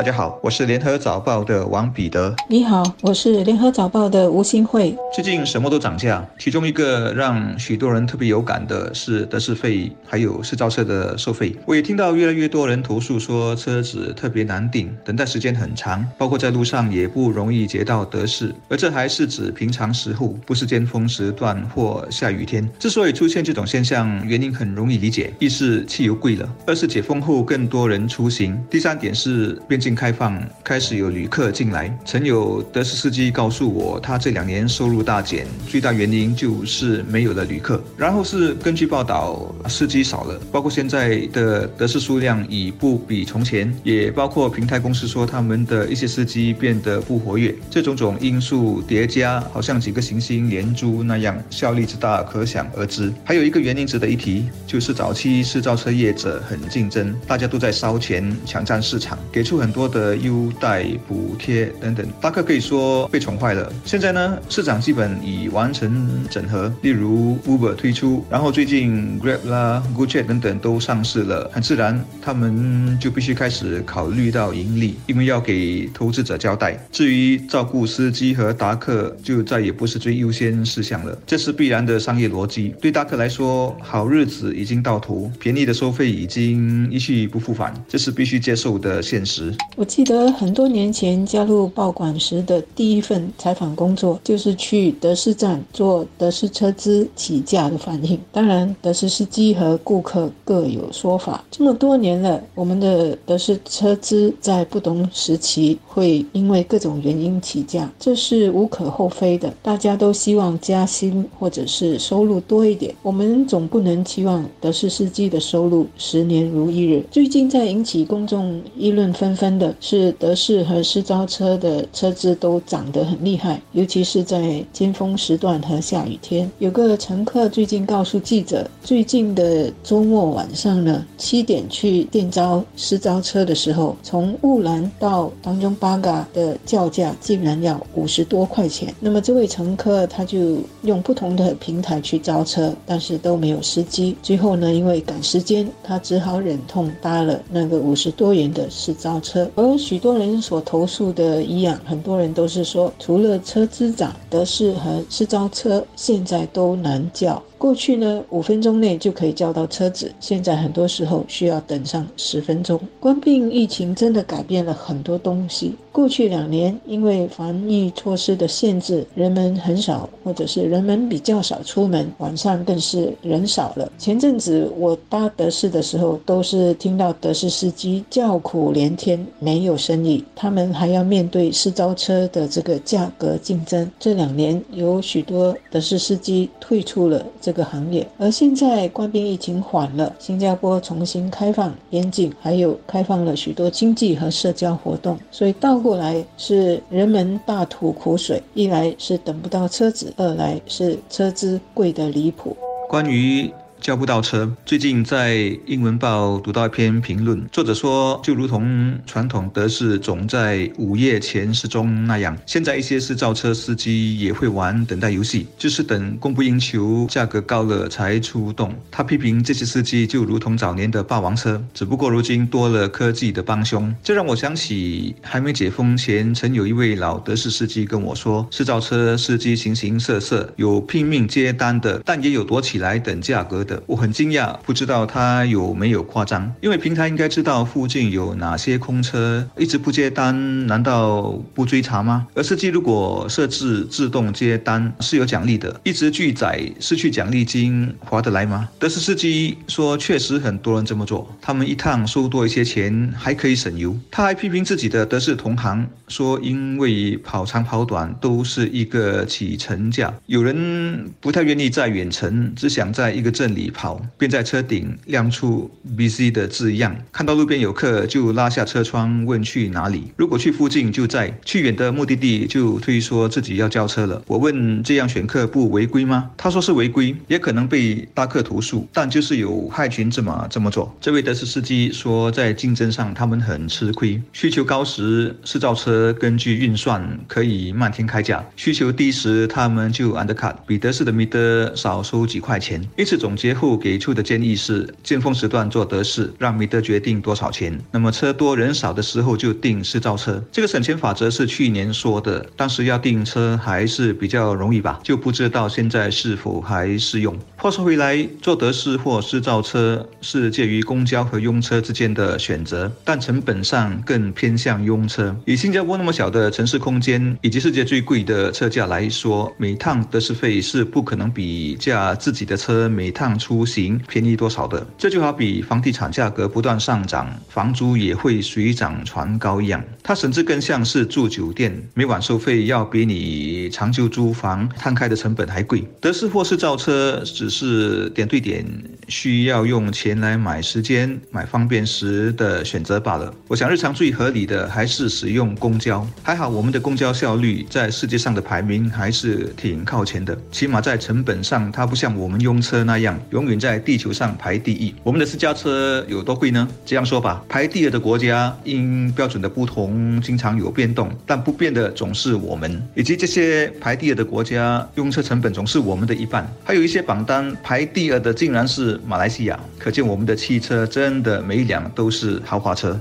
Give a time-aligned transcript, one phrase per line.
[0.00, 2.34] 大家好，我是联合早报的王彼得。
[2.48, 4.96] 你好，我是联合早报的吴新慧。
[5.14, 11.54] 最近什么都涨价，其中一个让许多人特别有感的是德士费，还有试造车的收费。
[11.66, 18.54] 我也听到越来越多人投诉说车子特别难订，等待时间很长，包括在路上也不容易截到德士。
[18.70, 22.66] 而这还是指平常时候，不是尖峰时段或下雨天。
[22.78, 29.89] 之所以出现这种现象，原因很容易理解：一是汽油贵了，二是解封后更多人出行，第三点是边境。
[29.94, 37.82] 开放开始有旅客进来，曾有德士司机告诉我，他这两年收入大减，最大原因就是没有了旅客。
[37.96, 47.54] 然后是根据报道，司机少了，包括现在的德士数量已不比从前，也包括平台公司说他们的一些司机变得不活跃。
[47.70, 53.12] 这种种因素叠加，好像几个行星连珠那样，效力之大可想而知。
[53.24, 59.80] 还有一个原因值得一提，就是早期试造车业者很竞争，大家都在烧钱抢占市场，给出很多。
[59.80, 63.72] 多的优待、补贴等等，大客可以说被宠坏了。
[63.82, 76.78] 现在呢，市场基本已完成整合，例如 Uber 推出，然后最近 Grab 啦、g o o d j e t 等等都上市了，很自然，他们就必须开始考虑到盈利，因为要给投资者交代。
[76.92, 82.74] 至于照顾司机和达客，就再也不是最优先事项了，这是必然的商业逻辑。
[82.82, 89.54] 对达客来说，好日子已经到头，便宜的收费已经一去不复返，这是必须接受的现实。
[89.76, 98.20] 我记得很多年前加入报馆时的第一份采访工作，就是去德士站做德士车资起价的反应。
[98.30, 101.42] 当然，德士司机和顾客各有说法。
[101.50, 109.50] 这么多年了，我们的德士车资在不同时期会因为各种原因起价，这是无可厚非的。
[109.62, 117.02] 大家都希望加薪或者是收入多一点，我们总不能期望德士司机的收入十年如一日。
[117.10, 119.49] 最近在引起公众议论纷纷。
[119.50, 126.48] 真的是德士和私招车的车子都涨得很厉害，尤其是在尖峰时段和下雨天。
[126.60, 138.94] 有个乘客最近告诉记者，最近的周末晚上呢，七点去电招私招车的时候，从雾兰到当中八嘎的叫价竟然要五十多块钱。
[139.00, 144.16] 那么这位乘客他就用不同的平台去招车，但是都没有司机。
[144.22, 149.39] 最后呢，因为赶时间，他只好忍痛搭了那个五十多元的私招车。
[149.54, 157.42] 而许多人所投诉的一样，很多人都是说，除了车之长，德士和私招车现在都难叫。
[157.60, 162.80] 过去呢，五分钟内就可以叫到车子，现在很多时候需要等上十分钟。
[162.98, 165.74] 关病疫情真的改变了很多东西。
[165.92, 173.92] 过去两年，因为防疫措施的限制，人们很少，或者是人们比较少出门，晚上更是人少了。
[173.98, 183.90] 前阵子我搭德士的时候，都是听到德士司机叫苦连天，没有生意，他们还要面对私招车的这个价格竞争。
[183.98, 187.22] 这两年有许多德士司机退出了。
[187.50, 202.56] 这个行业，而现在官兵疫情缓了，新加坡重新开放边境，还有开放了许多经济和社交活动，所以倒过来是人们大吐苦水，一来是等不到车子，二来是车资贵得离谱。
[202.88, 203.52] 关于。
[203.80, 204.50] 叫不到车。
[204.66, 205.36] 最近在
[205.66, 218.74] 英文报读到一篇评论，作者说，就如同传统德式总在午夜前失踪那样，现在一些私造车司机也会玩等待游戏，就是等供不应求、价格高了才出动。
[218.90, 223.94] 他批评这些司机就如同早年的霸王车，只不过如今多了科技的帮凶。
[224.02, 233.64] 这让我想起还没解封前，曾有一位老德式司机跟我说，私造车司机形形色色，有拼命接单的，但也有躲起来等价格。
[233.86, 242.26] 我很惊讶，不知道他有没有夸张，因为平台应该知道附近有哪些空车，一直不接单，难道不追查吗？
[242.34, 248.68] 而司机如果设置自动接单是有奖励的，一直拒载失去奖励金划得来吗？
[248.78, 253.96] 德士司机说，确实很多人这么做，他们一趟收多一些钱，还可以省油。
[254.10, 263.59] 他还批评自己的德士同行，说因为跑长跑短都是一个起程价，有人不太愿意在远程，只想在一个镇里。
[263.60, 266.96] 里跑，便在车顶亮出 “B C” 的字样。
[267.12, 270.10] 看到路边有客，就拉下车窗问去哪里。
[270.16, 274.22] 如果去附近就在，去远的目的地就推说自己要交车了。
[274.26, 276.30] 我问这样选客不违规吗？
[276.36, 280.94] 他说是违规，也可能被大客投诉，但就是有害群之马这么做。
[281.00, 292.80] 这位德士司机说，在竞争上他们很吃亏，需求高时试造车根据运算可以漫天开价，需求低时他们就 undercut，比德士的米德少收几块钱。
[292.96, 297.78] 因此总结后给出的建议是，尖峰时段做德士，让米德决定多少钱。
[297.90, 300.42] 那么车多人少的时候就定私造车。
[300.50, 307.36] 这个省钱法则是去年说的，当时要订车还是比较容易吧，就不知道现在是否还适用。
[307.56, 315.34] 话说回来，做德士或私造车是介于公交和拥车之间的选择，但成本上更偏向拥车。
[315.44, 324.86] 以新加坡那么小的城市空间以及世界最贵的车价来说，每趟德士费是不可能比驾自己的车每趟出行便宜多少的。
[324.98, 329.82] 这就好比房地产价格不断上涨，房租也会水涨船高一样。
[330.02, 335.82] 它甚至更像是住酒店，每晚收费要比你长久租房摊开的成本还贵。
[336.00, 338.64] 德式或是造车只是点对点
[339.08, 343.32] 需要用钱来买时间、买方便时的选择罢了。
[343.48, 346.06] 我想日常最合理的还是使用公交。
[346.22, 354.94] 还好我们的公交效率在世界上的排名还是挺靠前的，起码在成本上，它不像我们用车那样永远在地球上排第一。
[355.02, 356.68] 我们的私家车有多贵呢？
[356.84, 366.50] 这样说吧，排第二的国家因标准的不同，经常有变动，但不变的总是我们，以及这些排第二的国家用车成本总是我们的一半。
[366.64, 373.00] 还有一些榜单排第二的竟然是马来西亚，可见我们的汽车真的每一辆都是豪华车。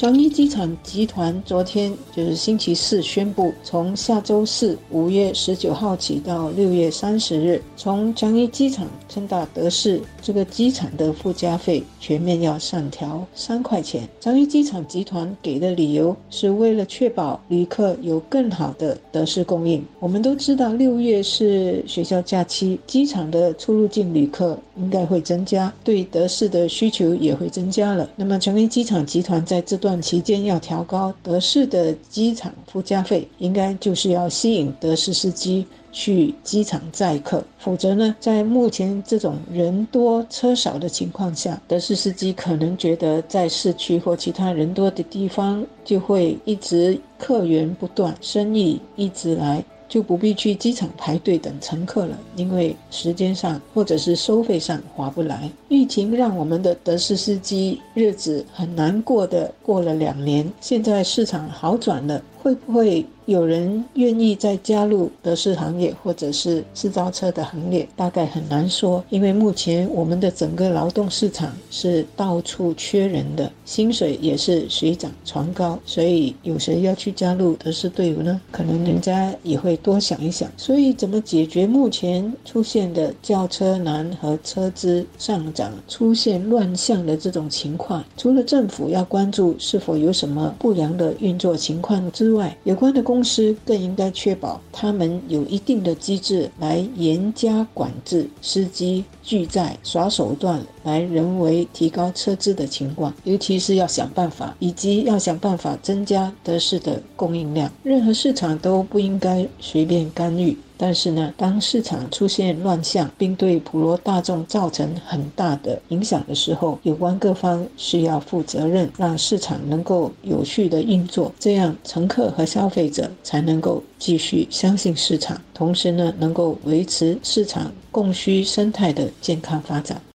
[0.00, 14.08] 樟宜机场集团昨天就是星期四宣布，从下周四五月十九号起到六月三十日，从樟宜机场乘搭德士这个机场的附加费全面要上调三块钱。
[14.18, 19.84] 樟宜机场集团给的理由是为了确保旅客有更好的德士供应。
[19.98, 28.08] 我们都知道六月是学校假期，机场的出入境旅客应该会增加，对德士的需求也会增加了。
[28.16, 37.42] 那么樟宜机场集团在这段段期间要调高德士的机场附加费，应该就是要吸引德士司机去机场载客。
[37.58, 49.64] 否则呢，在目前这种人多车少的情况下，德士司机可能觉得在市区或其他人多的地方就会一直客源不断，生意一直来。
[49.90, 55.50] 就不必去机场排队等乘客了，因为时间上或者是收费上划不来。
[55.68, 62.22] 疫情让我们的德士司机日子很难过的过了两年，现在市场好转了。
[62.42, 67.86] 会不会有人愿意再加入德士行业或者是制造车的行列？
[67.94, 78.40] 大概很难说，因为目前我们的整个劳动市场是到处缺人的，薪水也是水涨船高，所以有谁要去加入德士队伍呢？
[78.50, 80.50] 可能人家也会多想一想。
[80.56, 88.02] 所以怎么解决目前出现的轿车难和车资上涨、出现乱象的这种情况？
[88.16, 107.70] 除了政府要关注是否有什么不良的运作情况之，之外，有关的公司更应该确保他们有一定的机制来严加管制司机拒载、耍手段来人为提高车资的情况，尤其是要想办法，以及要想办法增加德士的供应量。
[107.82, 110.56] 任何市场都不应该随便干预。
[110.82, 130.00] 但是呢，当市场出现乱象，并对普罗大众造成很大的影响的时候，有关各方需要负责任，让市场能够有序的运作，这样乘客和消费者才能够继续相信市场，同时呢，能够维持市场供需生态的健康发展。